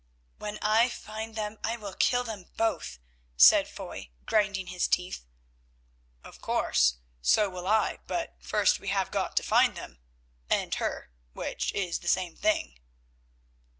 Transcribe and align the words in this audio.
"When 0.39 0.57
I 0.63 0.89
find 0.89 1.35
them 1.35 1.59
I 1.63 1.77
will 1.77 1.93
kill 1.93 2.23
them 2.23 2.47
both," 2.57 2.97
said 3.37 3.67
Foy, 3.67 4.09
grinding 4.25 4.65
his 4.65 4.87
teeth. 4.87 5.27
"Of 6.23 6.41
course, 6.41 6.95
so 7.21 7.51
will 7.51 7.67
I, 7.67 7.99
but 8.07 8.33
first 8.39 8.79
we 8.79 8.87
have 8.87 9.11
got 9.11 9.37
to 9.37 9.43
find 9.43 9.77
them—and 9.77 10.73
her, 10.81 11.11
which 11.33 11.71
is 11.73 11.99
the 11.99 12.07
same 12.07 12.35
thing." 12.35 12.79